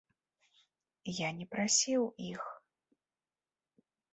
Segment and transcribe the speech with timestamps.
[1.17, 2.43] Я не прасіў іх!